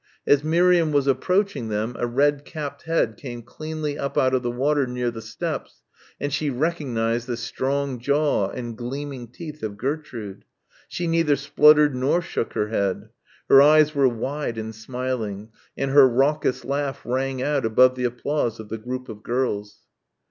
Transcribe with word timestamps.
As 0.25 0.43
Miriam 0.43 0.91
was 0.91 1.05
approaching 1.05 1.67
them 1.69 1.95
a 1.99 2.07
red 2.07 2.43
capped 2.43 2.81
head 2.87 3.17
came 3.17 3.43
cleanly 3.43 3.99
up 3.99 4.17
out 4.17 4.33
of 4.33 4.41
the 4.41 4.49
water 4.49 4.87
near 4.87 5.11
the 5.11 5.21
steps 5.21 5.83
and 6.19 6.33
she 6.33 6.49
recognised 6.49 7.27
the 7.27 7.37
strong 7.37 7.99
jaw 7.99 8.49
and 8.49 8.75
gleaming 8.75 9.27
teeth 9.27 9.61
of 9.61 9.77
Gertrude. 9.77 10.43
She 10.87 11.05
neither 11.05 11.35
spluttered 11.35 11.93
nor 11.93 12.19
shook 12.19 12.53
her 12.53 12.69
head. 12.69 13.09
Her 13.47 13.61
eyes 13.61 13.93
were 13.93 14.07
wide 14.09 14.57
and 14.57 14.73
smiling, 14.73 15.49
and 15.77 15.91
her 15.91 16.09
raucous 16.09 16.65
laugh 16.65 17.01
rang 17.05 17.43
out 17.43 17.63
above 17.63 17.93
the 17.93 18.05
applause 18.05 18.59
of 18.59 18.69
the 18.69 18.79
group 18.79 19.07
of 19.07 19.21
girls. 19.21 19.81